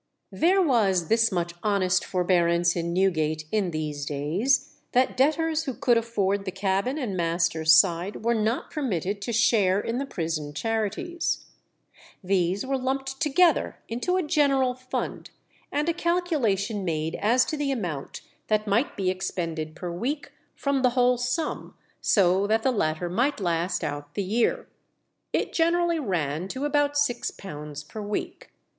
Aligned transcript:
There 0.31 0.63
was 0.63 1.09
this 1.09 1.31
much 1.31 1.53
honest 1.61 2.03
forbearance 2.03 2.75
in 2.75 2.91
Newgate 2.91 3.45
in 3.51 3.69
these 3.69 4.03
days, 4.03 4.73
that 4.93 5.15
debtors 5.15 5.65
who 5.65 5.75
could 5.75 5.95
afford 5.95 6.43
the 6.45 6.51
cabin 6.51 6.97
and 6.97 7.15
master's 7.15 7.71
side 7.71 8.25
were 8.25 8.33
not 8.33 8.71
permitted 8.71 9.21
to 9.21 9.31
share 9.31 9.79
in 9.79 9.99
the 9.99 10.07
prison 10.07 10.55
charities. 10.55 11.45
These 12.23 12.65
were 12.65 12.79
lumped 12.79 13.19
together 13.21 13.77
into 13.87 14.17
a 14.17 14.23
general 14.23 14.73
fund, 14.73 15.29
and 15.71 15.87
a 15.87 15.93
calculation 15.93 16.83
made 16.83 17.13
as 17.21 17.45
to 17.45 17.55
the 17.55 17.69
amount 17.71 18.21
that 18.47 18.65
might 18.65 18.97
be 18.97 19.11
expended 19.11 19.75
per 19.75 19.91
week 19.91 20.31
from 20.55 20.81
the 20.81 20.89
whole 20.97 21.19
sum, 21.19 21.75
so 22.01 22.47
that 22.47 22.63
the 22.63 22.71
latter 22.71 23.07
might 23.07 23.39
last 23.39 23.83
out 23.83 24.15
the 24.15 24.23
year. 24.23 24.67
It 25.31 25.53
generally 25.53 25.99
ran 25.99 26.47
to 26.47 26.65
about 26.65 26.97
six 26.97 27.29
pounds 27.29 27.83
per 27.83 28.01
week. 28.01 28.49